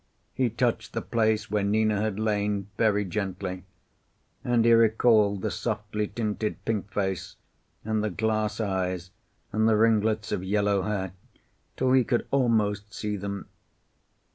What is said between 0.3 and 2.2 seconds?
He touched the place where Nina had